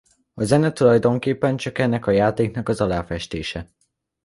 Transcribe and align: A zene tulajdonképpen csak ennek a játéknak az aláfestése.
A 0.33 0.43
zene 0.43 0.71
tulajdonképpen 0.71 1.57
csak 1.57 1.77
ennek 1.77 2.05
a 2.07 2.11
játéknak 2.11 2.69
az 2.69 2.81
aláfestése. 2.81 3.69